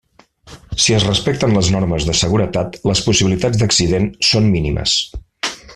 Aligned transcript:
Si 0.85 0.95
es 0.99 1.03
respecten 1.07 1.53
les 1.57 1.69
normes 1.75 2.07
de 2.09 2.15
seguretat, 2.21 2.81
les 2.93 3.03
possibilitats 3.11 3.63
d’accident 3.65 4.09
són 4.33 4.49
mínimes. 4.57 4.99